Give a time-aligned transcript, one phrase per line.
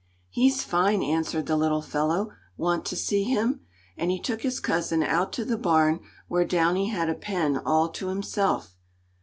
[0.31, 2.31] "He's fine," answered the little fellow.
[2.57, 3.59] "Want to see him?"
[3.95, 7.87] and he took his cousin out to the barn where Downy had a pen all
[7.89, 8.75] to himself.